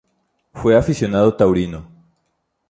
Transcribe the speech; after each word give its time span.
Fue 0.55 0.75
aficionado 0.75 1.35
taurino. 1.37 1.85